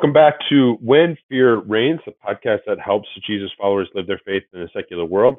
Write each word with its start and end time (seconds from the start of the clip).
Welcome 0.00 0.14
back 0.14 0.38
to 0.48 0.78
When 0.80 1.14
Fear 1.28 1.56
Reigns, 1.56 2.00
a 2.06 2.12
podcast 2.26 2.60
that 2.66 2.80
helps 2.82 3.06
Jesus 3.26 3.50
followers 3.60 3.86
live 3.94 4.06
their 4.06 4.20
faith 4.24 4.44
in 4.54 4.62
a 4.62 4.68
secular 4.74 5.04
world. 5.04 5.36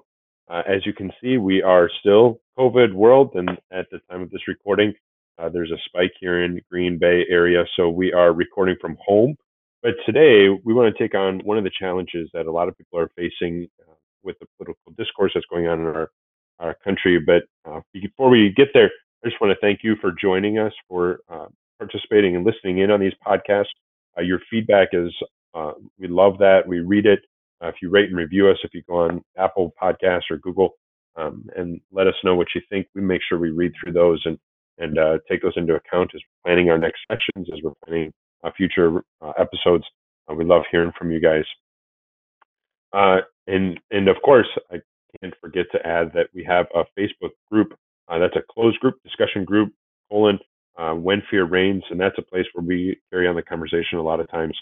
Uh, 0.48 0.62
as 0.68 0.86
you 0.86 0.94
can 0.94 1.12
see, 1.20 1.38
we 1.38 1.64
are 1.64 1.90
still 2.00 2.40
COVID 2.60 2.94
world, 2.94 3.32
and 3.34 3.50
at 3.72 3.88
the 3.90 3.98
time 4.08 4.22
of 4.22 4.30
this 4.30 4.48
recording, 4.48 4.94
uh, 5.40 5.50
there's 5.50 5.72
a 5.72 5.82
spike 5.86 6.12
here 6.20 6.44
in 6.44 6.62
Green 6.70 7.00
Bay 7.00 7.26
area, 7.28 7.66
so 7.76 7.90
we 7.90 8.14
are 8.14 8.34
recording 8.34 8.76
from 8.80 8.96
home. 9.04 9.36
But 9.82 9.96
today, 10.06 10.50
we 10.64 10.76
want 10.76 10.96
to 10.96 11.04
take 11.04 11.16
on 11.16 11.40
one 11.40 11.58
of 11.58 11.64
the 11.64 11.72
challenges 11.80 12.30
that 12.36 12.46
a 12.46 12.52
lot 12.52 12.68
of 12.68 12.78
people 12.78 13.00
are 13.00 13.10
facing 13.16 13.68
uh, 13.90 13.96
with 14.22 14.38
the 14.38 14.46
political 14.60 14.94
discourse 14.96 15.32
that's 15.34 15.48
going 15.48 15.66
on 15.66 15.80
in 15.80 15.88
our, 15.88 16.12
our 16.60 16.76
country. 16.84 17.18
But 17.18 17.46
uh, 17.66 17.82
before 17.94 18.30
we 18.30 18.54
get 18.56 18.68
there, 18.76 18.92
I 19.26 19.28
just 19.28 19.42
want 19.42 19.54
to 19.54 19.60
thank 19.60 19.80
you 19.82 19.96
for 20.00 20.12
joining 20.12 20.60
us, 20.60 20.74
for 20.88 21.22
uh, 21.30 21.48
participating 21.80 22.36
and 22.36 22.46
listening 22.46 22.78
in 22.78 22.92
on 22.92 23.00
these 23.00 23.14
podcasts. 23.26 23.66
Uh, 24.18 24.22
your 24.22 24.40
feedback 24.50 24.90
is, 24.94 25.14
uh, 25.54 25.74
we 26.00 26.08
love 26.08 26.38
that. 26.40 26.68
We 26.68 26.80
read 26.80 27.06
it. 27.06 27.20
Uh, 27.62 27.68
if 27.68 27.76
you 27.82 27.90
rate 27.90 28.10
and 28.10 28.18
review 28.18 28.50
us, 28.50 28.58
if 28.64 28.74
you 28.74 28.82
go 28.88 28.96
on 28.96 29.24
Apple 29.38 29.74
Podcasts 29.82 30.30
or 30.32 30.38
Google 30.38 30.72
um, 31.16 31.46
and 31.56 31.80
let 31.92 32.08
us 32.08 32.16
know 32.24 32.36
what 32.36 32.48
you 32.56 32.62
think, 32.70 32.88
we 32.96 33.02
make 33.02 33.22
sure 33.28 33.38
we 33.38 33.52
read 33.52 33.72
through 33.82 33.94
those 33.94 34.22
and, 34.26 34.38
and 34.80 34.98
uh, 34.98 35.20
take 35.30 35.42
those 35.42 35.54
into 35.56 35.76
account 35.76 36.12
as 36.16 36.22
we're 36.22 36.50
planning 36.50 36.70
our 36.70 36.78
next 36.78 37.00
sessions, 37.08 37.48
as 37.54 37.60
we're 37.64 37.74
planning 37.86 38.12
uh, 38.44 38.50
future 38.58 39.04
uh, 39.22 39.34
episodes. 39.38 39.84
we 40.36 40.44
love 40.44 40.64
hearing 40.72 40.92
from 40.98 41.12
you 41.12 41.20
guys. 41.20 41.46
and, 43.48 43.80
and 43.92 44.08
of 44.08 44.18
course, 44.24 44.48
I 44.72 44.78
can't 45.22 45.34
forget 45.40 45.66
to 45.74 45.86
add 45.86 46.12
that 46.14 46.28
we 46.34 46.44
have 46.44 46.66
a 46.74 46.84
Facebook 47.00 47.32
group. 47.52 47.76
that's 48.10 48.36
a 48.36 48.44
closed 48.52 48.80
group, 48.80 48.96
discussion 49.04 49.46
group, 49.46 49.72
colon, 50.10 50.40
uh, 50.78 50.94
when 50.94 51.22
fear 51.30 51.46
reigns, 51.46 51.84
and 51.90 52.00
that's 52.00 52.18
a 52.18 52.24
place 52.24 52.46
where 52.54 52.66
we 52.66 53.00
carry 53.12 53.28
on 53.28 53.36
the 53.36 53.42
conversation 53.42 53.98
a 54.00 54.04
lot 54.04 54.20
of 54.20 54.30
times 54.30 54.58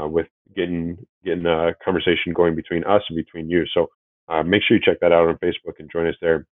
uh, 0.00 0.06
with 0.08 0.26
getting 0.56 0.98
getting 1.24 1.46
a 1.46 1.74
conversation 1.84 2.32
going 2.34 2.54
between 2.54 2.84
us 2.84 3.02
and 3.08 3.16
between 3.16 3.48
you. 3.48 3.64
So 3.74 3.88
uh, 4.28 4.42
make 4.42 4.62
sure 4.66 4.76
you 4.76 4.82
check 4.84 4.98
that 5.00 5.12
out 5.12 5.28
on 5.28 5.38
Facebook 5.38 5.74
and 5.78 5.90
join 5.90 6.06
us 6.06 6.16
there. 6.20 6.46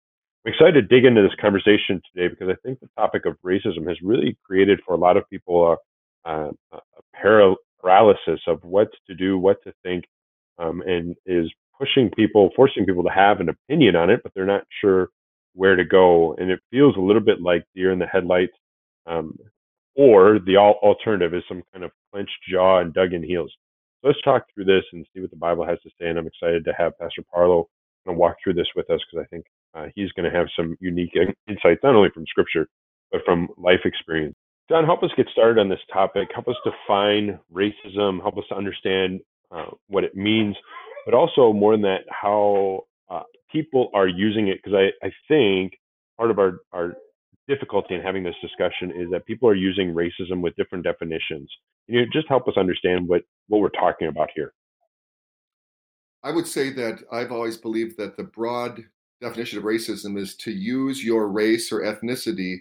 I'm 0.45 0.53
excited 0.53 0.75
to 0.75 0.83
dig 0.83 1.05
into 1.05 1.23
this 1.23 1.37
conversation 1.41 2.01
today 2.15 2.29
because 2.29 2.49
I 2.49 2.57
think 2.67 2.81
the 2.81 2.89
topic 2.97 3.27
of 3.27 3.37
racism 3.45 3.87
has 3.89 3.99
really 4.03 4.39
created 4.45 4.81
for 4.87 4.95
a 4.95 4.99
lot 4.99 5.17
of 5.17 5.29
people 5.29 5.77
a, 6.25 6.31
a, 6.31 6.51
a 6.73 6.79
paralysis 7.83 8.41
of 8.47 8.63
what 8.63 8.89
to 9.09 9.15
do, 9.15 9.39
what 9.39 9.59
to 9.65 9.73
think, 9.83 10.05
um, 10.59 10.83
and 10.87 11.17
is 11.27 11.51
pushing 11.79 12.11
people, 12.11 12.51
forcing 12.57 12.87
people 12.87 13.03
to 13.05 13.11
have 13.11 13.41
an 13.41 13.49
opinion 13.49 13.97
on 13.97 14.11
it, 14.11 14.21
but 14.23 14.33
they're 14.35 14.47
not 14.47 14.65
sure 14.81 15.09
where 15.55 15.77
to 15.77 15.85
go. 15.85 16.35
And 16.39 16.51
it 16.51 16.61
feels 16.71 16.97
a 16.97 17.01
little 17.01 17.23
bit 17.23 17.43
like 17.43 17.65
deer 17.75 17.93
in 17.93 17.99
the 17.99 18.07
headlights 18.07 18.53
um, 19.07 19.37
or 19.97 20.39
the 20.39 20.57
alternative 20.57 21.35
is 21.35 21.43
some 21.49 21.63
kind 21.73 21.85
of 21.85 21.91
clenched 22.13 22.39
jaw 22.49 22.81
and 22.81 22.95
dug 22.95 23.13
in 23.13 23.23
heels. 23.23 23.53
So 24.01 24.09
let's 24.09 24.21
talk 24.23 24.45
through 24.55 24.65
this 24.65 24.85
and 24.93 25.07
see 25.13 25.21
what 25.21 25.31
the 25.31 25.37
Bible 25.37 25.67
has 25.67 25.79
to 25.83 25.91
say. 26.01 26.09
And 26.09 26.19
I'm 26.19 26.27
excited 26.27 26.65
to 26.65 26.73
have 26.79 26.99
Pastor 26.99 27.23
Parlow 27.35 27.67
kind 28.07 28.15
of 28.15 28.17
walk 28.17 28.37
through 28.43 28.55
this 28.55 28.69
with 28.75 28.89
us 28.91 29.01
because 29.11 29.25
I 29.25 29.29
think 29.29 29.45
uh, 29.75 29.87
he's 29.95 30.11
going 30.13 30.31
to 30.31 30.37
have 30.37 30.47
some 30.57 30.77
unique 30.81 31.13
insights, 31.49 31.81
not 31.83 31.95
only 31.95 32.11
from 32.15 32.25
Scripture, 32.27 32.67
but 33.13 33.21
from 33.25 33.49
life 33.57 33.81
experience. 33.85 34.35
Don, 34.69 34.85
help 34.85 35.03
us 35.03 35.11
get 35.17 35.27
started 35.33 35.59
on 35.59 35.69
this 35.69 35.81
topic. 35.93 36.29
Help 36.33 36.49
us 36.49 36.55
define 36.65 37.39
racism. 37.53 38.21
Help 38.21 38.39
us 38.39 38.45
to 38.49 38.55
understand 38.57 39.21
uh, 39.51 39.67
what 39.89 40.05
it 40.05 40.15
means, 40.15 40.57
but 41.05 41.13
also 41.13 41.53
more 41.53 41.73
than 41.73 41.83
that, 41.83 42.03
how 42.09 42.83
uh, 43.11 43.23
people 43.51 43.91
are 43.95 44.07
using 44.07 44.49
it. 44.49 44.61
Because 44.63 44.79
I, 44.79 45.07
I 45.07 45.11
think 45.27 45.73
part 46.17 46.31
of 46.31 46.39
our, 46.39 46.61
our 46.73 46.95
difficulty 47.51 47.95
in 47.95 48.01
having 48.01 48.23
this 48.23 48.35
discussion 48.41 48.93
is 48.93 49.11
that 49.11 49.27
people 49.27 49.49
are 49.49 49.55
using 49.55 49.93
racism 49.93 50.41
with 50.41 50.55
different 50.57 50.85
definitions. 50.85 51.51
You 51.89 52.07
just 52.13 52.29
help 52.29 52.47
us 52.49 52.55
understand 52.57 53.09
what, 53.09 53.23
what 53.49 53.61
we're 53.61 53.71
talking 53.71 54.09
about 54.09 54.31
here? 54.35 54.53
I 56.23 56.31
would 56.31 56.47
say 56.47 56.71
that 56.71 57.01
I've 57.11 57.33
always 57.33 57.57
believed 57.57 57.97
that 57.99 58.17
the 58.17 58.25
broad 58.25 58.85
definition 59.21 59.59
of 59.59 59.65
racism 59.65 60.19
is 60.19 60.37
to 60.37 60.51
use 60.51 61.05
your 61.05 61.29
race 61.29 61.73
or 61.73 61.81
ethnicity 61.81 62.59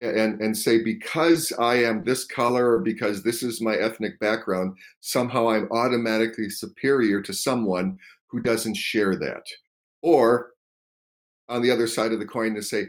and, 0.00 0.40
and 0.40 0.56
say, 0.56 0.82
because 0.82 1.52
I 1.58 1.76
am 1.76 2.04
this 2.04 2.24
color 2.24 2.72
or 2.72 2.80
because 2.80 3.22
this 3.22 3.42
is 3.42 3.60
my 3.60 3.74
ethnic 3.74 4.20
background, 4.20 4.76
somehow 5.00 5.48
I'm 5.48 5.68
automatically 5.72 6.50
superior 6.50 7.20
to 7.22 7.32
someone 7.32 7.98
who 8.28 8.40
doesn't 8.40 8.76
share 8.76 9.16
that. 9.16 9.44
Or 10.02 10.50
on 11.48 11.62
the 11.62 11.70
other 11.70 11.86
side 11.86 12.12
of 12.12 12.20
the 12.20 12.26
coin, 12.26 12.54
to 12.54 12.62
say, 12.62 12.88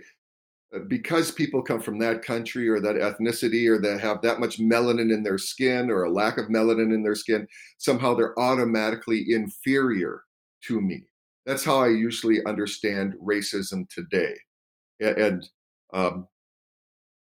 because 0.87 1.31
people 1.31 1.61
come 1.63 1.81
from 1.81 1.97
that 1.97 2.21
country 2.21 2.69
or 2.69 2.79
that 2.79 2.95
ethnicity 2.95 3.67
or 3.67 3.81
that 3.81 3.99
have 3.99 4.21
that 4.21 4.39
much 4.39 4.59
melanin 4.59 5.11
in 5.11 5.23
their 5.23 5.39
skin 5.39 5.89
or 5.89 6.03
a 6.03 6.11
lack 6.11 6.37
of 6.37 6.45
melanin 6.45 6.93
in 6.93 7.01
their 7.01 7.15
skin, 7.15 7.47
somehow 7.77 8.13
they're 8.13 8.37
automatically 8.39 9.25
inferior 9.29 10.23
to 10.61 10.79
me. 10.79 11.03
That's 11.45 11.63
how 11.63 11.79
I 11.79 11.87
usually 11.87 12.45
understand 12.45 13.15
racism 13.23 13.89
today. 13.89 14.35
And 14.99 15.47
um, 15.91 16.27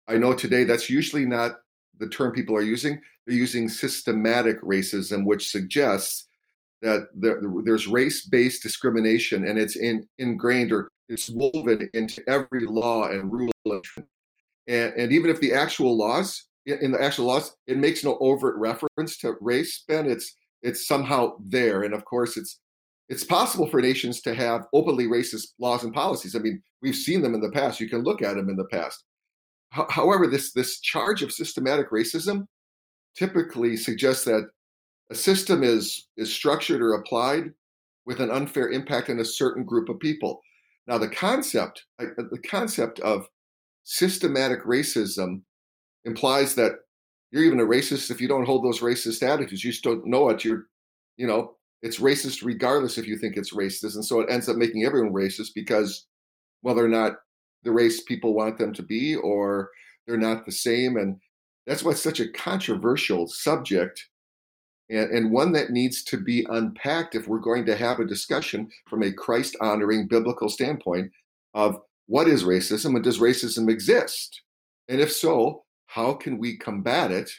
I 0.07 0.17
know 0.17 0.33
today 0.33 0.63
that's 0.63 0.89
usually 0.89 1.25
not 1.25 1.57
the 1.97 2.07
term 2.07 2.31
people 2.31 2.55
are 2.55 2.61
using. 2.61 3.01
They're 3.27 3.35
using 3.35 3.67
systematic 3.67 4.61
racism, 4.61 5.25
which 5.25 5.49
suggests 5.49 6.27
that 6.81 7.07
there, 7.13 7.41
there's 7.65 7.87
race-based 7.87 8.63
discrimination 8.63 9.47
and 9.47 9.57
it's 9.57 9.75
in, 9.75 10.07
ingrained 10.19 10.71
or 10.71 10.89
it's 11.09 11.29
woven 11.29 11.89
into 11.93 12.21
every 12.27 12.65
law 12.65 13.09
and 13.09 13.31
rule. 13.31 13.51
And, 14.67 14.93
and 14.93 15.11
even 15.11 15.29
if 15.29 15.39
the 15.39 15.53
actual 15.53 15.97
laws, 15.97 16.47
in 16.65 16.91
the 16.91 17.01
actual 17.01 17.25
laws, 17.25 17.55
it 17.67 17.77
makes 17.77 18.03
no 18.03 18.17
overt 18.19 18.55
reference 18.57 19.17
to 19.19 19.35
race, 19.41 19.83
Ben, 19.87 20.09
it's 20.09 20.35
it's 20.61 20.87
somehow 20.87 21.35
there. 21.45 21.83
And 21.83 21.93
of 21.93 22.03
course, 22.05 22.37
it's 22.37 22.59
it's 23.07 23.23
possible 23.23 23.67
for 23.67 23.81
nations 23.81 24.21
to 24.21 24.33
have 24.33 24.65
openly 24.73 25.05
racist 25.05 25.49
laws 25.59 25.83
and 25.83 25.93
policies. 25.93 26.35
I 26.35 26.39
mean, 26.39 26.61
we've 26.81 26.95
seen 26.95 27.21
them 27.21 27.35
in 27.35 27.41
the 27.41 27.51
past. 27.51 27.79
You 27.79 27.87
can 27.87 28.03
look 28.03 28.23
at 28.23 28.35
them 28.35 28.49
in 28.49 28.55
the 28.55 28.65
past. 28.65 29.03
H- 29.77 29.85
however, 29.89 30.27
this 30.27 30.53
this 30.53 30.79
charge 30.79 31.21
of 31.21 31.31
systematic 31.31 31.91
racism 31.91 32.47
typically 33.15 33.77
suggests 33.77 34.25
that 34.25 34.49
a 35.11 35.15
system 35.15 35.63
is 35.63 36.07
is 36.17 36.33
structured 36.33 36.81
or 36.81 36.95
applied 36.95 37.51
with 38.07 38.19
an 38.19 38.31
unfair 38.31 38.69
impact 38.69 39.09
on 39.09 39.19
a 39.19 39.25
certain 39.25 39.63
group 39.63 39.89
of 39.89 39.99
people. 39.99 40.41
Now, 40.87 40.97
the 40.97 41.09
concept 41.09 41.83
the 41.99 42.41
concept 42.47 42.99
of 42.99 43.27
systematic 43.83 44.63
racism 44.65 45.41
implies 46.03 46.55
that 46.55 46.73
you're 47.31 47.43
even 47.43 47.59
a 47.59 47.65
racist 47.65 48.11
if 48.11 48.21
you 48.21 48.27
don't 48.27 48.45
hold 48.45 48.63
those 48.63 48.81
racist 48.81 49.23
attitudes. 49.23 49.63
You 49.63 49.71
just 49.71 49.83
don't 49.83 50.05
know 50.05 50.29
it. 50.29 50.45
You're, 50.45 50.65
you 51.17 51.27
know, 51.27 51.55
it's 51.81 51.99
racist 51.99 52.43
regardless 52.43 52.97
if 52.97 53.07
you 53.07 53.17
think 53.17 53.35
it's 53.35 53.53
racist, 53.53 53.95
and 53.95 54.05
so 54.05 54.19
it 54.19 54.29
ends 54.29 54.47
up 54.47 54.57
making 54.57 54.85
everyone 54.85 55.13
racist 55.13 55.49
because 55.53 56.05
whether 56.61 56.83
or 56.83 56.89
not 56.89 57.13
the 57.63 57.71
race 57.71 58.01
people 58.03 58.33
want 58.33 58.57
them 58.57 58.73
to 58.73 58.83
be 58.83 59.15
or 59.15 59.69
they're 60.07 60.17
not 60.17 60.45
the 60.45 60.51
same, 60.51 60.97
and 60.97 61.17
that's 61.65 61.83
why 61.83 61.91
it's 61.91 62.01
such 62.01 62.19
a 62.19 62.31
controversial 62.31 63.27
subject 63.27 64.07
and, 64.89 65.11
and 65.11 65.31
one 65.31 65.51
that 65.53 65.71
needs 65.71 66.03
to 66.03 66.17
be 66.17 66.45
unpacked 66.49 67.15
if 67.15 67.27
we're 67.27 67.39
going 67.39 67.65
to 67.65 67.75
have 67.75 67.99
a 67.99 68.05
discussion 68.05 68.69
from 68.87 69.03
a 69.03 69.11
Christ 69.11 69.55
honoring 69.61 70.07
biblical 70.07 70.49
standpoint 70.49 71.11
of 71.53 71.81
what 72.07 72.27
is 72.27 72.43
racism 72.43 72.95
and 72.95 73.03
does 73.03 73.19
racism 73.19 73.69
exist? 73.69 74.41
And 74.87 75.01
if 75.01 75.11
so, 75.11 75.63
how 75.87 76.13
can 76.13 76.37
we 76.37 76.57
combat 76.57 77.11
it 77.11 77.31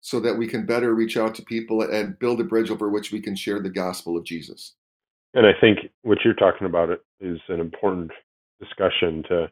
so 0.00 0.20
that 0.20 0.36
we 0.36 0.46
can 0.46 0.66
better 0.66 0.94
reach 0.94 1.16
out 1.16 1.34
to 1.36 1.42
people 1.42 1.82
and 1.82 2.18
build 2.18 2.40
a 2.40 2.44
bridge 2.44 2.70
over 2.70 2.88
which 2.88 3.12
we 3.12 3.20
can 3.20 3.34
share 3.34 3.60
the 3.60 3.70
gospel 3.70 4.16
of 4.16 4.24
Jesus? 4.24 4.74
And 5.34 5.46
I 5.46 5.52
think 5.60 5.78
what 6.02 6.18
you're 6.24 6.34
talking 6.34 6.66
about 6.66 6.90
is 7.20 7.38
an 7.48 7.60
important 7.60 8.10
discussion 8.60 9.22
to 9.28 9.50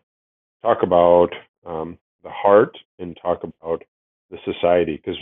talk 0.63 0.79
about 0.83 1.29
um, 1.65 1.99
the 2.23 2.31
heart 2.31 2.77
and 2.99 3.17
talk 3.21 3.45
about 3.45 3.83
the 4.31 4.39
society 4.45 5.01
because 5.03 5.21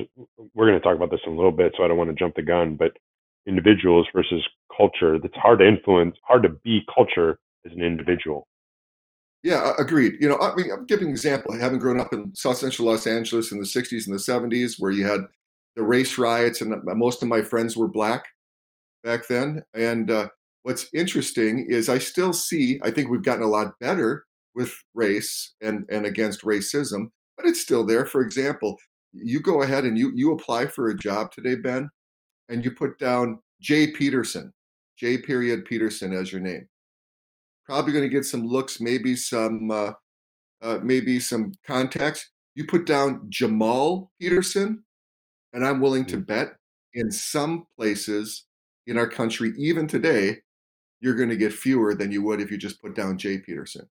we're 0.54 0.66
going 0.66 0.78
to 0.78 0.84
talk 0.84 0.96
about 0.96 1.10
this 1.10 1.20
in 1.26 1.32
a 1.32 1.36
little 1.36 1.52
bit 1.52 1.72
so 1.76 1.84
i 1.84 1.88
don't 1.88 1.98
want 1.98 2.10
to 2.10 2.16
jump 2.16 2.34
the 2.34 2.42
gun 2.42 2.74
but 2.76 2.92
individuals 3.46 4.06
versus 4.14 4.42
culture 4.74 5.18
that's 5.18 5.36
hard 5.36 5.58
to 5.58 5.66
influence 5.66 6.16
hard 6.26 6.42
to 6.42 6.48
be 6.64 6.80
culture 6.94 7.38
as 7.66 7.72
an 7.72 7.82
individual. 7.82 8.46
Yeah 9.42 9.72
agreed. 9.78 10.14
You 10.20 10.28
know 10.28 10.38
i 10.40 10.54
mean 10.54 10.70
i'm 10.72 10.86
giving 10.86 11.08
an 11.08 11.12
example. 11.12 11.58
Having 11.58 11.78
grown 11.78 12.00
up 12.00 12.12
in 12.12 12.34
south 12.34 12.58
central 12.58 12.88
los 12.88 13.06
angeles 13.06 13.52
in 13.52 13.58
the 13.58 13.66
60s 13.66 14.06
and 14.06 14.14
the 14.14 14.18
70s 14.18 14.76
where 14.78 14.90
you 14.90 15.06
had 15.06 15.20
the 15.76 15.82
race 15.82 16.18
riots 16.18 16.60
and 16.60 16.74
most 16.84 17.22
of 17.22 17.28
my 17.28 17.42
friends 17.42 17.76
were 17.76 17.88
black 17.88 18.24
back 19.02 19.26
then 19.28 19.62
and 19.74 20.10
uh, 20.10 20.28
what's 20.62 20.88
interesting 20.94 21.66
is 21.68 21.88
i 21.88 21.98
still 21.98 22.32
see 22.32 22.80
i 22.82 22.90
think 22.90 23.10
we've 23.10 23.24
gotten 23.24 23.42
a 23.42 23.48
lot 23.48 23.78
better 23.80 24.24
with 24.54 24.72
race 24.94 25.54
and 25.60 25.84
and 25.90 26.06
against 26.06 26.42
racism 26.42 27.08
but 27.36 27.46
it's 27.46 27.60
still 27.60 27.84
there. 27.84 28.06
For 28.06 28.22
example 28.22 28.78
you 29.14 29.40
go 29.40 29.62
ahead 29.62 29.84
and 29.84 29.98
you 29.98 30.12
you 30.14 30.32
apply 30.32 30.66
for 30.66 30.88
a 30.88 30.96
job 30.96 31.32
today, 31.32 31.56
Ben, 31.56 31.90
and 32.48 32.64
you 32.64 32.72
put 32.72 32.98
down 32.98 33.40
J. 33.60 33.92
Peterson, 33.92 34.52
J. 34.98 35.18
Period 35.18 35.64
Peterson 35.66 36.12
as 36.14 36.32
your 36.32 36.40
name. 36.42 36.68
Probably 37.66 37.92
going 37.92 38.04
to 38.04 38.14
get 38.14 38.24
some 38.24 38.44
looks, 38.46 38.80
maybe 38.80 39.16
some 39.16 39.70
uh, 39.70 39.92
uh, 40.62 40.80
maybe 40.82 41.20
some 41.20 41.52
contacts. 41.66 42.30
You 42.54 42.66
put 42.66 42.86
down 42.86 43.26
Jamal 43.30 44.12
Peterson, 44.20 44.84
And 45.54 45.66
I'm 45.66 45.80
willing 45.80 46.06
to 46.06 46.18
Mm. 46.18 46.26
bet 46.26 46.56
in 46.94 47.10
some 47.12 47.66
places 47.78 48.46
in 48.86 48.98
our 48.98 49.08
country, 49.08 49.52
even 49.58 49.86
today, 49.88 50.42
you're 51.00 51.16
going 51.16 51.30
to 51.30 51.36
get 51.36 51.52
fewer 51.52 51.94
than 51.94 52.12
you 52.12 52.22
would 52.22 52.40
if 52.40 52.50
you 52.50 52.58
just 52.58 52.80
put 52.82 52.94
down 52.94 53.18
J 53.18 53.38
Peterson. 53.38 53.88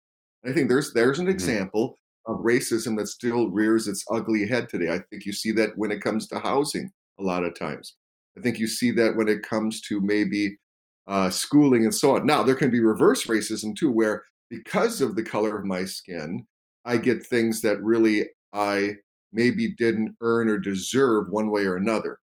I 0.44 0.52
think 0.52 0.68
there's 0.68 0.92
there's 0.94 1.18
an 1.20 1.28
Mhm. 1.28 1.28
example 1.28 1.98
of 2.30 2.44
racism 2.44 2.96
that 2.98 3.08
still 3.08 3.50
rears 3.50 3.88
its 3.88 4.04
ugly 4.10 4.46
head 4.46 4.68
today. 4.68 4.92
I 4.92 5.00
think 5.10 5.26
you 5.26 5.32
see 5.32 5.52
that 5.52 5.70
when 5.76 5.90
it 5.90 6.02
comes 6.02 6.26
to 6.28 6.38
housing 6.38 6.90
a 7.18 7.22
lot 7.22 7.44
of 7.44 7.58
times. 7.58 7.96
I 8.36 8.40
think 8.40 8.58
you 8.58 8.66
see 8.66 8.90
that 8.92 9.16
when 9.16 9.28
it 9.28 9.42
comes 9.42 9.80
to 9.82 10.00
maybe 10.00 10.56
uh, 11.06 11.30
schooling 11.30 11.84
and 11.84 11.94
so 11.94 12.16
on. 12.16 12.26
Now 12.26 12.42
there 12.42 12.54
can 12.54 12.70
be 12.70 12.80
reverse 12.80 13.26
racism 13.26 13.76
too, 13.76 13.90
where 13.90 14.24
because 14.48 15.00
of 15.00 15.16
the 15.16 15.22
color 15.22 15.58
of 15.58 15.64
my 15.64 15.84
skin, 15.84 16.46
I 16.84 16.96
get 16.96 17.26
things 17.26 17.60
that 17.62 17.82
really 17.82 18.28
I 18.52 18.96
maybe 19.32 19.74
didn't 19.74 20.16
earn 20.20 20.48
or 20.48 20.58
deserve 20.58 21.28
one 21.30 21.50
way 21.50 21.64
or 21.64 21.76
another. 21.76 22.18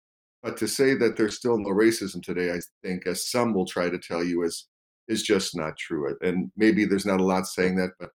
But 0.42 0.56
to 0.58 0.66
say 0.66 0.94
that 0.96 1.16
there's 1.16 1.36
still 1.36 1.58
no 1.58 1.70
racism 1.70 2.22
today, 2.22 2.52
I 2.52 2.60
think, 2.82 3.06
as 3.06 3.30
some 3.30 3.54
will 3.54 3.66
try 3.66 3.88
to 3.88 3.98
tell 3.98 4.24
you, 4.24 4.42
is 4.42 4.66
is 5.08 5.22
just 5.22 5.56
not 5.56 5.76
true. 5.76 6.16
And 6.20 6.50
maybe 6.56 6.84
there's 6.84 7.06
not 7.06 7.20
a 7.20 7.24
lot 7.24 7.46
saying 7.46 7.76
that, 7.76 7.90
but 7.98 8.10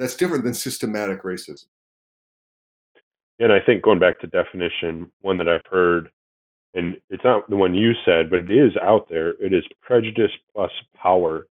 that's 0.00 0.16
different 0.16 0.44
than 0.44 0.54
systematic 0.54 1.22
racism. 1.22 1.66
And 3.38 3.52
I 3.52 3.58
think 3.60 3.82
going 3.82 3.98
back 3.98 4.20
to 4.20 4.26
definition, 4.26 5.10
one 5.20 5.38
that 5.38 5.48
I've 5.48 5.66
heard, 5.70 6.10
and 6.74 6.96
it's 7.08 7.24
not 7.24 7.48
the 7.48 7.56
one 7.56 7.74
you 7.74 7.92
said, 8.04 8.30
but 8.30 8.40
it 8.40 8.50
is 8.50 8.72
out 8.82 9.08
there. 9.08 9.30
It 9.42 9.52
is 9.52 9.64
prejudice 9.82 10.30
plus 10.54 10.70
power. 10.94 11.46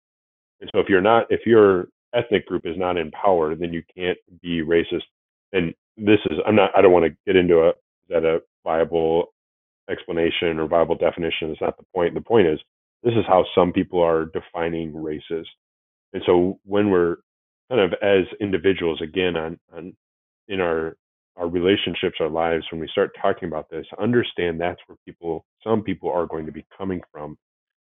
And 0.61 0.69
so 0.73 0.79
if 0.79 0.87
you're 0.87 1.01
not, 1.01 1.27
if 1.29 1.45
your 1.45 1.87
ethnic 2.13 2.47
group 2.47 2.65
is 2.65 2.77
not 2.77 2.97
in 2.97 3.11
power, 3.11 3.55
then 3.55 3.73
you 3.73 3.83
can't 3.95 4.17
be 4.41 4.61
racist. 4.61 5.03
And 5.51 5.73
this 5.97 6.19
is, 6.29 6.37
I'm 6.45 6.55
not, 6.55 6.71
I 6.77 6.81
don't 6.81 6.91
want 6.91 7.05
to 7.05 7.17
get 7.25 7.35
into 7.35 7.59
a, 7.59 7.73
that 8.09 8.23
a 8.23 8.41
viable 8.63 9.33
explanation 9.89 10.59
or 10.59 10.67
viable 10.67 10.95
definition? 10.95 11.49
It's 11.49 11.61
not 11.61 11.77
the 11.77 11.85
point. 11.93 12.13
The 12.13 12.21
point 12.21 12.47
is, 12.47 12.59
this 13.03 13.13
is 13.13 13.25
how 13.27 13.45
some 13.55 13.71
people 13.71 14.01
are 14.01 14.25
defining 14.25 14.93
racist. 14.93 15.47
And 16.13 16.21
so 16.25 16.59
when 16.63 16.89
we're 16.89 17.17
kind 17.69 17.81
of 17.81 17.93
as 18.01 18.25
individuals, 18.41 19.01
again, 19.01 19.35
on, 19.35 19.59
on 19.73 19.93
in 20.47 20.59
our 20.59 20.95
our 21.37 21.47
relationships, 21.47 22.17
our 22.19 22.29
lives, 22.29 22.65
when 22.69 22.81
we 22.81 22.87
start 22.91 23.11
talking 23.21 23.47
about 23.47 23.69
this, 23.69 23.85
understand 23.97 24.59
that's 24.59 24.81
where 24.87 24.97
people, 25.05 25.45
some 25.63 25.81
people 25.81 26.11
are 26.11 26.25
going 26.25 26.45
to 26.45 26.51
be 26.51 26.65
coming 26.77 26.99
from 27.13 27.37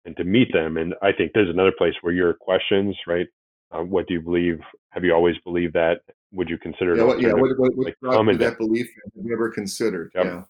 and 0.05 0.17
to 0.17 0.25
meet 0.25 0.53
them. 0.53 0.77
And 0.77 0.95
I 1.01 1.13
think 1.13 1.31
there's 1.33 1.49
another 1.49 1.73
place 1.79 1.95
where 2.01 2.13
your 2.13 2.35
questions, 2.35 2.97
right? 3.07 3.29
Uh, 3.71 3.83
what 3.83 4.09
do 4.09 4.15
you 4.15 4.21
believe? 4.21 4.59
Have 4.91 5.05
you 5.05 5.13
always 5.15 5.37
believed 5.45 5.75
that? 5.75 6.01
Would 6.33 6.49
you 6.49 6.59
consider 6.59 6.97
Yeah, 6.97 7.05
what, 7.05 7.21
yeah. 7.21 7.33
What, 7.35 7.57
what, 7.57 7.77
what 7.77 7.87
like 7.87 8.01
brought 8.01 8.13
you 8.13 8.17
common 8.17 8.35
to 8.35 8.39
de- 8.39 8.51
that 8.51 8.59
belief? 8.59 8.89
Have 9.17 9.25
you 9.25 9.33
ever 9.33 9.49
considered? 9.51 10.11
Yep. 10.17 10.25
Yeah. 10.25 10.43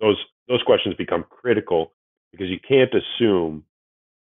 those 0.00 0.16
those 0.48 0.62
questions 0.62 0.94
become 0.96 1.24
critical 1.28 1.92
because 2.32 2.48
you 2.48 2.58
can't 2.66 2.90
assume 2.94 3.64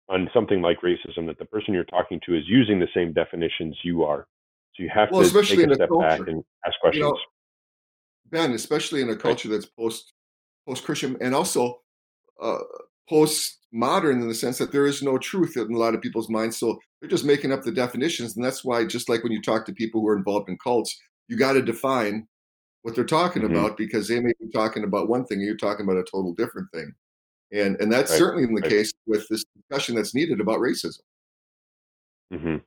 on 0.09 0.29
something 0.33 0.61
like 0.61 0.81
racism 0.81 1.27
that 1.27 1.37
the 1.37 1.45
person 1.45 1.73
you're 1.73 1.83
talking 1.85 2.19
to 2.25 2.35
is 2.35 2.43
using 2.47 2.79
the 2.79 2.87
same 2.93 3.13
definitions 3.13 3.77
you 3.83 4.03
are. 4.03 4.27
So 4.75 4.83
you 4.83 4.89
have 4.93 5.11
Well, 5.11 5.21
to 5.21 5.27
especially 5.27 5.57
take 5.57 5.65
in 5.65 5.69
a 5.71 5.73
a 5.73 5.75
step 5.75 5.89
back 5.89 6.17
culture. 6.19 6.31
and 6.31 6.43
ask 6.65 6.75
You 6.75 6.81
questions. 6.81 7.03
know, 7.03 7.17
Ben, 8.31 8.51
especially 8.53 9.01
in 9.01 9.09
a 9.09 9.15
culture 9.15 9.49
that's 9.49 9.65
post 9.65 10.13
post 10.67 10.83
Christian 10.83 11.17
and 11.21 11.33
also 11.35 11.81
uh, 12.41 12.59
post 13.07 13.57
modern 13.71 14.21
in 14.21 14.27
the 14.27 14.33
sense 14.35 14.57
that 14.57 14.71
there 14.71 14.85
is 14.85 15.01
no 15.03 15.17
truth 15.17 15.57
in 15.57 15.73
a 15.73 15.77
lot 15.77 15.93
of 15.95 16.01
people's 16.01 16.29
minds. 16.29 16.57
So 16.57 16.79
they're 17.01 17.09
just 17.09 17.25
making 17.25 17.51
up 17.51 17.63
the 17.63 17.71
definitions, 17.71 18.35
and 18.35 18.43
that's 18.45 18.63
why, 18.63 18.85
just 18.85 19.09
like 19.09 19.23
when 19.23 19.31
you 19.31 19.41
talk 19.41 19.65
to 19.65 19.73
people 19.73 20.01
who 20.01 20.07
are 20.07 20.17
involved 20.17 20.49
in 20.49 20.57
cults, 20.63 20.97
you 21.27 21.37
got 21.37 21.53
to 21.53 21.61
define 21.61 22.27
what 22.83 22.95
they're 22.95 23.03
talking 23.05 23.43
Mhm. 23.43 23.51
about 23.51 23.77
because 23.77 24.07
they 24.07 24.19
may 24.19 24.33
be 24.39 24.49
talking 24.53 24.83
about 24.83 25.09
one 25.09 25.25
thing 25.25 25.39
and 25.39 25.47
you're 25.47 25.57
talking 25.57 25.85
about 25.85 25.97
a 25.97 26.03
total 26.03 26.33
different 26.33 26.67
thing. 26.73 26.93
And 27.51 27.79
and 27.81 27.91
that's 27.91 28.11
Right, 28.11 28.17
certainly 28.17 28.43
in 28.43 28.53
the 28.53 28.61
right. 28.61 28.69
case 28.69 28.93
with 29.07 29.27
this 29.29 29.43
discussion 29.55 29.95
that's 29.95 30.13
needed 30.15 30.39
about 30.39 30.59
racism. 30.59 30.99
hmm 32.31 32.57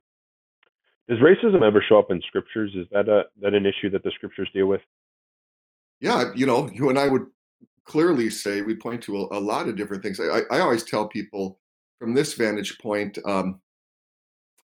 Does 1.09 1.19
racism 1.19 1.63
ever 1.63 1.83
show 1.89 1.99
up 1.99 2.11
in 2.11 2.21
scriptures? 2.23 2.73
Is 2.75 2.87
that 2.93 3.09
a 3.09 3.25
that 3.41 3.55
an 3.55 3.67
issue 3.67 3.91
that 3.91 4.03
the 4.03 4.11
scriptures 4.13 4.49
deal 4.53 4.67
with? 4.67 4.81
Yeah, 6.01 6.33
you 6.35 6.47
know, 6.47 6.69
you 6.73 6.89
and 6.89 6.99
I 6.99 7.09
would 7.09 7.27
clearly 7.85 8.31
say 8.31 8.63
we 8.63 8.75
point 8.75 9.03
to 9.05 9.17
a, 9.17 9.39
a 9.39 9.41
lot 9.41 9.69
of 9.69 9.77
different 9.77 10.03
things. 10.03 10.19
I, 10.21 10.41
I 10.51 10.61
always 10.61 10.85
tell 10.85 11.07
people 11.09 11.61
from 11.99 12.15
this 12.15 12.35
vantage 12.35 12.79
point, 12.79 13.19
um, 13.25 13.61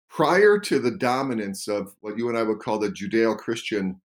prior 0.08 0.58
to 0.58 0.78
the 0.78 0.92
dominance 0.92 1.68
of 1.68 1.94
what 2.00 2.16
you 2.16 2.28
and 2.30 2.38
I 2.38 2.42
would 2.42 2.60
call 2.60 2.78
the 2.78 2.88
Judeo-Christian 2.88 4.00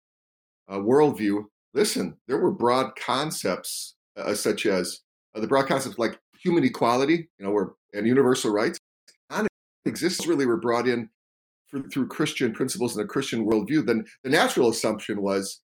uh, 0.68 0.78
worldview, 0.78 1.44
listen, 1.76 2.18
there 2.28 2.40
were 2.40 2.52
broad 2.52 2.96
concepts 2.96 3.96
uh, 4.18 4.34
such 4.34 4.66
as 4.66 5.02
uh, 5.36 5.40
the 5.40 5.48
broad 5.48 5.68
concepts 5.68 5.98
like 5.98 6.20
human 6.42 6.64
equality, 6.64 7.30
you 7.38 7.46
know, 7.46 7.52
or 7.52 7.76
and 7.94 8.08
universal 8.08 8.52
rights, 8.52 8.78
non 9.30 9.48
exists 9.86 10.28
really 10.28 10.46
were 10.46 10.60
brought 10.60 10.88
in 10.88 11.10
through, 11.92 12.08
Christian 12.08 12.52
principles 12.52 12.96
and 12.96 13.06
a 13.06 13.08
Christian 13.08 13.46
worldview. 13.46 13.86
Then 13.86 14.06
the 14.24 14.30
natural 14.30 14.70
assumption 14.70 15.22
was 15.22 15.62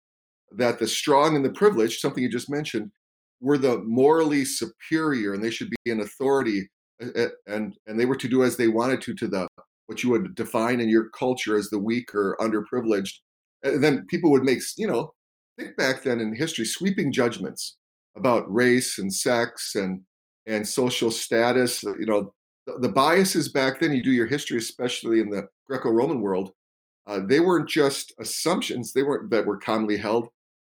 that 0.52 0.80
the 0.80 0.88
strong 0.88 1.36
and 1.36 1.46
the 1.46 1.52
privileged, 1.52 2.00
something 2.00 2.24
you 2.24 2.30
just 2.30 2.50
mentioned, 2.50 2.92
were 3.40 3.58
the 3.58 3.80
morally 3.84 4.46
superior, 4.46 5.34
and 5.34 5.44
they 5.44 5.52
should 5.52 5.70
be 5.70 5.92
in 5.92 6.00
authority, 6.00 6.70
and 7.00 7.76
and 7.88 8.00
they 8.00 8.06
were 8.06 8.16
to 8.16 8.28
do 8.28 8.44
as 8.44 8.58
they 8.58 8.68
wanted 8.68 9.02
to 9.02 9.14
to 9.16 9.28
the 9.28 9.48
what 9.88 10.04
you 10.04 10.10
would 10.10 10.36
define 10.36 10.80
in 10.80 10.90
your 10.90 11.10
culture 11.10 11.58
as 11.58 11.70
the 11.70 11.80
weak 11.80 12.16
or 12.16 12.38
underprivileged. 12.40 13.16
And 13.64 13.84
then 13.84 14.06
people 14.08 14.32
would 14.32 14.44
make, 14.44 14.60
you 14.78 14.88
know, 14.88 15.14
think 15.60 15.76
back 15.76 16.04
then 16.04 16.20
in 16.20 16.34
history, 16.34 16.66
sweeping 16.66 17.12
judgments 17.12 17.78
about 18.16 18.52
race 18.54 18.98
and 18.98 19.14
sex 19.14 19.76
and 19.76 20.02
and 20.46 20.68
social 20.68 21.12
status. 21.12 21.84
You 21.84 22.06
know, 22.06 22.34
the, 22.66 22.80
the 22.80 22.90
biases 22.90 23.52
back 23.52 23.80
then. 23.80 23.94
You 23.94 24.04
do 24.04 24.12
your 24.12 24.28
history, 24.28 24.58
especially 24.58 25.20
in 25.20 25.30
the 25.30 25.48
Greco-Roman 25.68 26.22
world. 26.22 26.52
Uh, 27.08 27.20
they 27.26 27.40
weren't 27.40 27.70
just 27.70 28.14
assumptions; 28.20 28.94
they 28.94 29.04
weren't 29.04 29.30
that 29.32 29.46
were 29.46 29.58
commonly 29.58 29.98
held. 29.98 30.30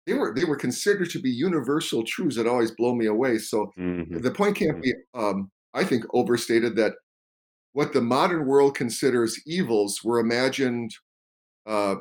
They 0.07 0.13
were 0.13 0.33
they 0.35 0.45
were 0.45 0.57
considered 0.57 1.09
to 1.11 1.19
be 1.21 1.29
universal 1.31 2.03
truths 2.03 2.35
that 2.37 2.47
always 2.47 2.71
blow 2.71 2.95
me 2.95 3.05
away. 3.07 3.37
So 3.39 3.71
hmm 3.75 4.19
the 4.19 4.31
point 4.31 4.57
can't 4.57 4.81
be, 4.81 4.93
um, 5.13 5.51
I 5.73 5.83
think, 5.85 6.05
overstated 6.13 6.75
that 6.77 6.95
what 7.73 7.93
the 7.93 8.01
modern 8.01 8.45
world 8.45 8.75
considers 8.75 9.41
evils 9.47 10.01
were 10.03 10.19
imagined, 10.19 10.91
uh, 11.65 11.95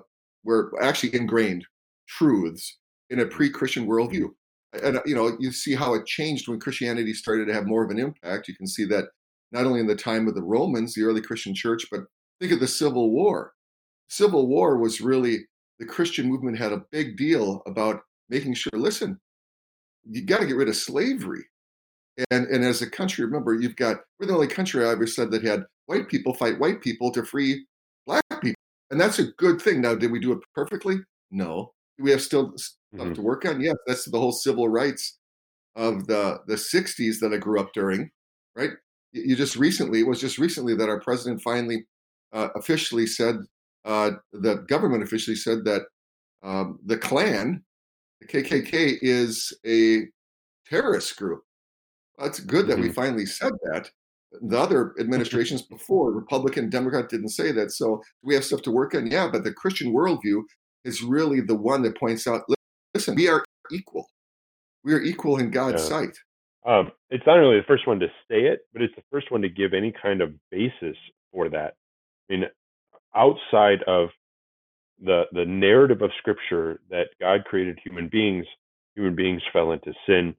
were 0.45 0.73
actually 0.83 1.15
ingrained 1.15 1.67
truths 2.09 2.79
in 3.11 3.21
a 3.21 3.27
pre-Christian 3.27 3.87
worldview. 3.87 4.31
And 4.83 5.01
you 5.05 5.15
know, 5.15 5.37
you 5.39 5.53
see 5.53 5.75
how 5.75 5.95
it 5.95 6.07
changed 6.07 6.49
when 6.49 6.61
Christianity 6.61 7.13
started 7.13 7.47
to 7.47 7.55
have 7.55 7.67
more 7.67 7.85
of 7.85 7.91
an 7.91 7.99
impact. 7.99 8.49
You 8.49 8.57
can 8.57 8.67
see 8.67 8.85
that 8.87 9.07
not 9.53 9.67
only 9.67 9.81
in 9.81 9.87
the 9.87 9.95
time 9.95 10.27
of 10.27 10.35
the 10.35 10.43
Romans, 10.43 10.95
the 10.95 11.03
early 11.03 11.21
Christian 11.21 11.55
church, 11.55 11.85
but 11.91 12.01
think 12.41 12.53
of 12.53 12.61
the 12.61 12.67
Civil 12.69 13.11
War. 13.11 13.53
Civil 14.09 14.47
War 14.47 14.79
was 14.79 15.01
really 15.01 15.47
the 15.79 15.87
Christian 15.87 16.27
movement 16.29 16.59
had 16.59 16.73
a 16.73 16.85
big 16.91 17.17
deal 17.17 17.63
about 17.67 18.01
making 18.29 18.55
sure. 18.55 18.73
Listen, 18.75 19.19
you 20.05 20.25
got 20.25 20.41
to 20.41 20.47
get 20.47 20.57
rid 20.57 20.69
of 20.69 20.77
slavery. 20.77 21.45
And 22.31 22.47
and 22.47 22.65
as 22.65 22.83
a 22.83 22.91
country, 22.91 23.25
remember, 23.25 23.55
you've 23.55 23.77
got 23.77 23.99
we're 24.19 24.27
the 24.27 24.35
only 24.35 24.49
country 24.49 24.85
I 24.85 24.93
ever 24.93 25.07
said 25.07 25.31
that 25.31 25.45
had 25.45 25.65
white 25.87 26.09
people 26.09 26.35
fight 26.35 26.59
white 26.59 26.81
people 26.81 27.11
to 27.13 27.25
free 27.25 27.67
black 28.07 28.23
people, 28.31 28.61
and 28.91 29.01
that's 29.01 29.19
a 29.19 29.33
good 29.39 29.61
thing. 29.61 29.81
Now, 29.81 29.95
did 29.95 30.13
we 30.13 30.21
do 30.21 30.33
it 30.33 30.39
perfectly? 30.55 30.97
No. 31.31 31.73
We 32.03 32.11
have 32.11 32.23
still 32.23 32.53
stuff 32.59 32.75
Mhm. 32.95 33.15
to 33.15 33.23
work 33.23 33.45
on? 33.47 33.61
Yes. 33.61 33.77
That's 33.87 34.05
the 34.11 34.19
whole 34.19 34.33
civil 34.33 34.69
rights 34.69 35.19
of 35.77 36.07
the 36.07 36.41
the 36.47 36.59
'60s 36.59 37.21
that 37.21 37.33
I 37.33 37.39
grew 37.39 37.59
up 37.61 37.73
during. 37.73 38.11
Right. 38.57 38.73
You 39.13 39.37
just 39.37 39.57
recently 39.57 40.01
it 40.01 40.07
was 40.07 40.21
just 40.21 40.39
recently 40.39 40.75
that 40.77 40.89
our 40.89 41.01
president 41.01 41.43
finally 41.43 41.87
uh, 42.33 42.49
officially 42.57 43.07
said 43.07 43.37
uh, 43.85 44.13
the 44.33 44.57
government 44.69 45.03
officially 45.03 45.37
said 45.37 45.65
that 45.65 45.83
um, 46.43 46.79
the 46.85 46.97
Klan, 46.99 47.65
the 48.21 48.27
KKK, 48.27 48.99
is 49.03 49.53
a 49.67 50.07
terrorist 50.67 51.17
group. 51.17 51.43
Well, 52.19 52.29
it's 52.29 52.41
good 52.41 52.67
that 52.69 52.79
we 52.79 52.89
Mhm. 52.89 52.95
finally 52.95 53.27
said 53.27 53.53
that. 53.65 53.91
The 54.43 54.59
other 54.59 54.95
administrations 55.01 55.63
before, 55.63 56.13
Republican, 56.13 56.71
Democrat, 56.71 57.09
didn't 57.11 57.31
say 57.31 57.53
that. 57.53 57.71
So 57.73 58.03
we 58.23 58.35
have 58.35 58.45
stuff 58.45 58.63
to 58.63 58.71
work 58.71 58.95
on. 58.95 59.07
Yeah, 59.09 59.29
but 59.31 59.45
the 59.45 59.53
Christian 59.53 59.93
worldview 59.93 60.43
is 60.85 61.03
really 61.03 61.41
the 61.41 61.55
one 61.55 61.83
that 61.83 61.97
points 61.99 62.27
out 62.27 62.43
listen, 62.95 63.15
we 63.15 63.29
are 63.29 63.45
equal. 63.71 64.07
We 64.85 64.95
are 64.95 65.01
equal 65.03 65.39
in 65.39 65.51
God's 65.51 65.83
Yeah. 65.83 65.89
sight. 65.89 66.19
Um, 66.65 66.93
it's 67.11 67.27
not 67.27 67.39
only 67.39 67.59
the 67.59 67.67
first 67.67 67.87
one 67.87 68.01
to 68.01 68.09
say 68.29 68.47
it, 68.47 68.67
but 68.73 68.83
it's 68.83 68.95
the 68.95 69.03
first 69.11 69.31
one 69.31 69.43
to 69.43 69.49
give 69.49 69.75
any 69.75 69.93
kind 69.93 70.21
of 70.21 70.35
basis 70.51 70.97
for 71.33 71.49
that. 71.49 71.77
I 72.31 72.33
mean, 72.33 72.51
outside 73.15 73.83
of 73.85 74.11
the 75.01 75.25
the 75.33 75.45
narrative 75.45 76.03
of 76.03 76.13
Scripture 76.19 76.81
that 76.91 77.09
God 77.21 77.45
created 77.45 77.79
human 77.83 78.09
beings, 78.09 78.47
human 78.95 79.15
beings 79.15 79.43
fell 79.53 79.73
into 79.73 79.95
sin. 80.07 80.37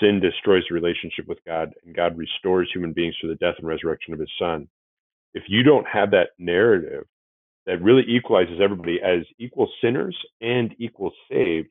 Sin 0.00 0.20
destroys 0.20 0.64
the 0.68 0.74
relationship 0.74 1.26
with 1.26 1.44
God, 1.44 1.72
and 1.84 1.94
God 1.94 2.16
restores 2.16 2.70
human 2.72 2.92
beings 2.92 3.16
through 3.20 3.30
the 3.30 3.36
death 3.36 3.56
and 3.58 3.66
resurrection 3.66 4.12
of 4.14 4.20
His 4.20 4.30
Son. 4.38 4.68
If 5.34 5.44
you 5.48 5.62
don't 5.62 5.86
have 5.86 6.10
that 6.12 6.30
narrative 6.38 7.06
that 7.68 7.82
really 7.82 8.02
equalizes 8.08 8.60
everybody 8.62 8.98
as 9.04 9.20
equal 9.38 9.70
sinners 9.82 10.16
and 10.40 10.74
equal 10.78 11.12
saved, 11.30 11.68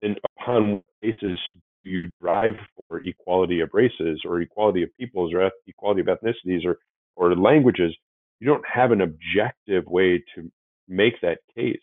then 0.00 0.16
upon 0.40 0.72
what 0.72 0.84
cases 1.02 1.38
do 1.84 1.90
you 1.90 2.10
drive 2.20 2.52
for 2.88 3.02
equality 3.04 3.60
of 3.60 3.68
races 3.74 4.22
or 4.24 4.40
equality 4.40 4.82
of 4.82 4.88
peoples 4.98 5.34
or 5.34 5.50
equality 5.66 6.00
of 6.00 6.06
ethnicities 6.06 6.64
or 6.64 6.78
or 7.14 7.36
languages? 7.36 7.94
You 8.40 8.46
don't 8.48 8.64
have 8.66 8.90
an 8.90 9.02
objective 9.02 9.84
way 9.84 10.24
to 10.34 10.50
make 10.88 11.20
that 11.20 11.38
case. 11.54 11.80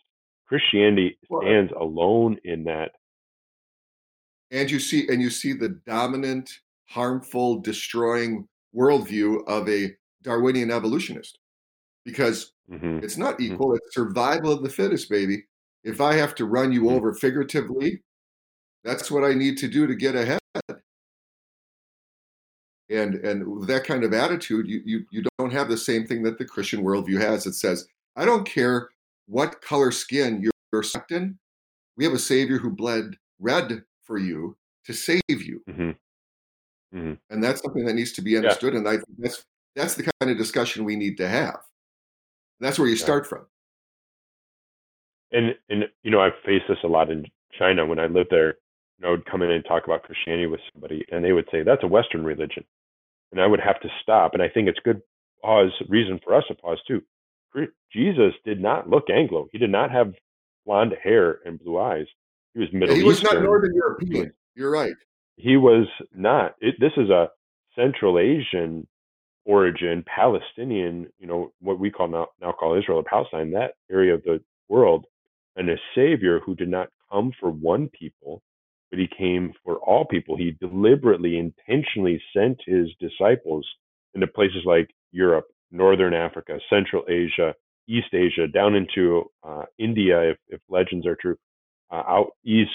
Christianity 0.48 1.18
uh 1.32 1.38
stands 1.41 1.72
alone 1.80 2.38
in 2.44 2.63
that. 2.63 2.91
And 4.50 4.70
you 4.72 4.80
see, 4.80 5.08
and 5.08 5.22
you 5.22 5.30
see 5.30 5.53
the 5.53 5.80
dominant, 5.86 6.50
harmful, 6.89 7.60
destroying 7.62 8.48
worldview 8.75 9.48
of 9.48 9.70
a 9.70 9.96
Darwinian 10.24 10.72
evolutionist, 10.72 11.38
because 12.05 12.53
mm-hmm. 12.70 13.00
it's 13.03 13.17
not 13.17 13.38
mm-hmm. 13.38 13.53
equal; 13.53 13.67
mm-hmm. 13.70 13.77
it's 13.77 13.96
survival 13.96 14.51
of 14.51 14.63
the 14.63 14.70
fittest, 14.70 15.10
baby. 15.10 15.46
If 15.84 16.01
I 16.01 16.13
have 16.15 16.36
to 16.36 16.46
run 16.46 16.72
you 16.72 16.81
mm-hmm. 16.81 16.96
over 16.96 17.13
figuratively, 17.13 18.03
that's 18.84 19.10
what 19.12 19.24
I 19.24 19.34
need 19.34 19.58
to 19.60 19.67
do 19.67 19.88
to 19.88 19.96
get 19.96 20.15
ahead. 20.15 20.39
And 22.89 23.15
and 23.15 23.67
that 23.67 23.86
kind 23.86 24.03
of 24.03 24.13
attitude, 24.13 24.67
you 24.67 24.81
you 24.86 25.05
you 25.12 25.24
don't 25.38 25.53
have 25.53 25.70
the 25.70 25.77
same 25.77 26.05
thing 26.05 26.24
that 26.24 26.38
the 26.38 26.46
Christian 26.46 26.84
worldview 26.84 27.20
has. 27.20 27.46
It 27.46 27.53
says, 27.53 27.88
I 28.15 28.25
don't 28.25 28.46
care 28.46 28.89
what 29.27 29.62
color 29.62 29.91
skin 29.91 30.46
you're 30.74 30.84
sucked 30.84 31.12
in. 31.12 31.38
We 31.98 32.03
have 32.03 32.13
a 32.13 32.20
Savior 32.20 32.58
who 32.58 32.70
bled 32.70 33.15
red 33.39 33.84
for 34.03 34.17
you 34.17 34.58
to 34.86 34.93
save 34.93 35.22
you. 35.29 35.63
Mm-hmm. 35.70 35.91
Mm-hmm. 36.98 37.13
And 37.29 37.43
that's 37.43 37.62
something 37.62 37.86
that 37.86 37.93
needs 37.93 38.12
to 38.13 38.22
be 38.22 38.36
understood. 38.36 38.74
Yeah. 38.74 38.79
And 38.79 38.89
I 38.89 38.98
that's 39.17 39.46
that's 39.75 39.96
the 39.96 40.10
kind 40.20 40.31
of 40.31 40.38
discussion 40.38 40.84
we 40.84 40.96
need 40.96 41.17
to 41.17 41.27
have. 41.27 41.60
That's 42.62 42.77
where 42.77 42.88
you 42.88 42.96
start 42.96 43.27
from. 43.27 43.46
And 45.32 45.56
and 45.70 45.86
you 46.03 46.12
know, 46.12 46.22
I've 46.22 46.39
faced 46.46 46.65
this 46.70 46.77
a 46.84 46.88
lot 46.88 47.10
in 47.10 47.25
China 47.58 47.86
when 47.86 48.00
I 48.00 48.06
lived 48.06 48.30
there. 48.30 48.56
You 48.98 49.01
know, 49.01 49.08
I 49.10 49.12
would 49.12 49.25
come 49.25 49.41
in 49.41 49.51
and 49.51 49.65
talk 49.65 49.86
about 49.86 50.03
Christianity 50.03 50.46
with 50.46 50.62
somebody, 50.72 51.03
and 51.12 51.25
they 51.25 51.34
would 51.34 51.48
say 51.51 51.63
that's 51.63 51.84
a 51.84 51.88
Western 51.88 52.24
religion, 52.24 52.63
and 53.32 53.41
I 53.41 53.48
would 53.48 53.60
have 53.60 53.82
to 53.82 53.89
stop. 54.01 54.34
And 54.34 54.44
I 54.44 54.48
think 54.48 54.70
it's 54.70 54.80
good 54.86 55.01
pause 55.41 55.72
reason 55.89 56.20
for 56.24 56.36
us 56.36 56.44
to 56.48 56.56
pause 56.56 56.80
too. 56.88 57.01
Jesus 57.91 58.34
did 58.46 58.62
not 58.62 58.89
look 58.89 59.10
Anglo. 59.10 59.48
He 59.51 59.58
did 59.58 59.72
not 59.72 59.91
have 59.91 60.13
blonde 60.65 60.94
hair 61.03 61.39
and 61.44 61.60
blue 61.60 61.80
eyes. 61.80 62.06
He 62.53 62.60
was 62.60 62.70
Middle 62.72 62.96
yeah, 62.96 63.01
he 63.01 63.08
was 63.08 63.24
not 63.24 63.41
Northern 63.41 63.74
European. 63.74 64.34
You're 64.56 64.72
right. 64.72 64.94
He 65.36 65.58
was 65.58 65.88
not. 66.15 66.56
It, 66.62 66.75
this 66.80 66.91
is 66.96 67.10
a 67.10 67.30
Central 67.75 68.20
Asian 68.20 68.88
origin, 69.46 70.04
Palestinian. 70.06 71.08
You 71.20 71.28
know 71.28 71.54
what 71.60 71.80
we 71.80 71.92
call 71.92 72.08
now 72.08 72.28
now 72.42 72.52
call 72.52 72.78
Israel 72.78 73.00
or 73.00 73.04
Palestine, 73.04 73.52
that 73.52 73.74
area 73.92 74.14
of 74.14 74.24
the 74.24 74.42
world, 74.70 75.06
and 75.56 75.70
a 75.70 75.78
savior 75.96 76.40
who 76.40 76.56
did 76.56 76.70
not 76.70 76.90
come 77.12 77.32
for 77.40 77.50
one 77.50 77.90
people, 77.90 78.42
but 78.90 79.00
he 79.00 79.08
came 79.08 79.54
for 79.64 79.78
all 79.78 80.06
people. 80.06 80.38
He 80.38 80.58
deliberately, 80.60 81.38
intentionally 81.38 82.22
sent 82.36 82.60
his 82.66 82.90
disciples 83.00 83.68
into 84.14 84.28
places 84.28 84.64
like 84.66 84.90
Europe, 85.12 85.46
Northern 85.72 86.14
Africa, 86.14 86.60
Central 86.70 87.04
Asia, 87.10 87.54
East 87.88 88.14
Asia, 88.14 88.48
down 88.48 88.76
into 88.76 89.26
uh, 89.44 89.64
India, 89.78 90.32
if, 90.32 90.38
if 90.50 90.62
legends 90.70 91.06
are 91.06 91.18
true. 91.20 91.38
Uh, 91.92 92.04
out 92.08 92.28
east, 92.46 92.70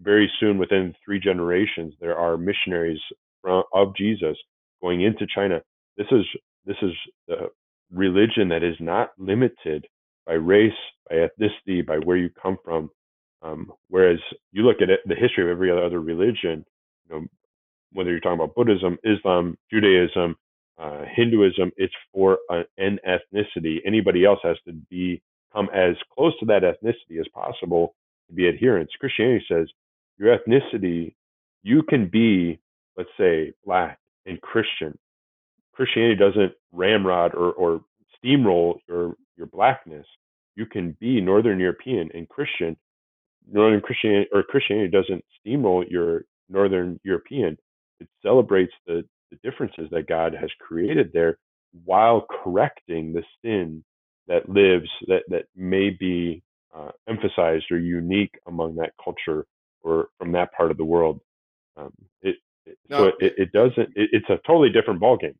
very 0.00 0.30
soon, 0.38 0.56
within 0.56 0.94
three 1.04 1.18
generations, 1.18 1.94
there 2.00 2.16
are 2.16 2.36
missionaries 2.36 3.00
from, 3.40 3.64
of 3.72 3.94
Jesus 3.96 4.36
going 4.80 5.02
into 5.02 5.26
China. 5.34 5.60
This 5.96 6.06
is 6.10 6.24
this 6.64 6.76
is 6.82 6.92
the 7.28 7.48
religion 7.92 8.48
that 8.48 8.62
is 8.62 8.76
not 8.80 9.10
limited 9.18 9.86
by 10.26 10.34
race, 10.34 10.72
by 11.10 11.16
ethnicity, 11.16 11.84
by 11.84 11.96
where 11.98 12.16
you 12.16 12.30
come 12.40 12.56
from. 12.64 12.90
Um, 13.42 13.72
whereas 13.88 14.18
you 14.52 14.62
look 14.62 14.80
at 14.80 14.90
it, 14.90 15.00
the 15.06 15.16
history 15.16 15.44
of 15.44 15.50
every 15.50 15.70
other 15.70 16.00
religion, 16.00 16.64
you 17.08 17.10
know, 17.10 17.26
whether 17.92 18.10
you're 18.10 18.20
talking 18.20 18.40
about 18.40 18.54
Buddhism, 18.54 18.98
Islam, 19.04 19.58
Judaism, 19.70 20.36
uh, 20.78 21.02
Hinduism, 21.14 21.72
it's 21.76 21.94
for 22.12 22.38
a, 22.50 22.62
an 22.78 22.98
ethnicity. 23.06 23.78
Anybody 23.84 24.24
else 24.24 24.38
has 24.42 24.56
to 24.66 24.72
be 24.90 25.20
come 25.52 25.68
as 25.74 25.96
close 26.14 26.32
to 26.40 26.46
that 26.46 26.62
ethnicity 26.62 27.20
as 27.20 27.26
possible 27.34 27.94
to 28.28 28.34
be 28.34 28.48
adherents. 28.48 28.92
Christianity 28.98 29.44
says 29.50 29.68
your 30.18 30.36
ethnicity, 30.36 31.14
you 31.62 31.82
can 31.82 32.08
be, 32.08 32.58
let's 32.96 33.10
say, 33.18 33.52
black 33.64 33.98
and 34.26 34.40
Christian. 34.40 34.98
Christianity 35.74 36.16
doesn't 36.16 36.52
ramrod 36.72 37.34
or, 37.34 37.52
or 37.52 37.80
steamroll 38.16 38.76
your 38.88 39.16
your 39.36 39.46
blackness. 39.46 40.06
You 40.54 40.66
can 40.66 40.96
be 41.00 41.20
Northern 41.20 41.58
European 41.58 42.10
and 42.14 42.28
Christian. 42.28 42.76
Northern 43.50 43.80
Christianity 43.80 44.28
or 44.32 44.42
Christianity 44.42 44.88
doesn't 44.90 45.24
steamroll 45.44 45.84
your 45.90 46.24
Northern 46.48 47.00
European. 47.04 47.56
It 48.00 48.08
celebrates 48.22 48.72
the 48.86 49.04
the 49.30 49.38
differences 49.42 49.88
that 49.90 50.06
God 50.06 50.34
has 50.34 50.50
created 50.60 51.10
there 51.12 51.38
while 51.84 52.26
correcting 52.44 53.12
the 53.12 53.24
sin 53.42 53.82
that 54.28 54.48
lives 54.48 54.88
that 55.08 55.22
that 55.28 55.46
may 55.56 55.90
be 55.90 56.42
uh, 56.74 56.90
emphasized 57.08 57.66
or 57.70 57.78
unique 57.78 58.34
among 58.46 58.76
that 58.76 58.92
culture 59.02 59.46
or 59.82 60.08
from 60.18 60.32
that 60.32 60.52
part 60.52 60.70
of 60.70 60.76
the 60.76 60.84
world. 60.84 61.20
Um, 61.76 61.92
it, 62.22 62.36
it 62.66 62.78
no, 62.88 62.98
so 62.98 63.12
it, 63.20 63.34
it 63.38 63.52
doesn't. 63.52 63.90
It, 63.96 64.10
it's 64.12 64.28
a 64.28 64.38
totally 64.46 64.70
different 64.70 65.00
ballgame. 65.00 65.34